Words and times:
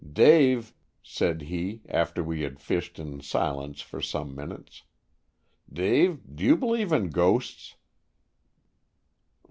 Dave," 0.13 0.73
said 1.03 1.43
he, 1.43 1.83
after 1.87 2.23
we 2.23 2.41
had 2.41 2.59
fished 2.59 2.97
in 2.97 3.21
silence 3.21 3.81
for 3.81 4.01
some 4.01 4.33
minutes, 4.33 4.81
"Dave, 5.71 6.21
d'you 6.35 6.57
believe 6.57 6.91
in 6.91 7.11
ghosts?" 7.11 7.75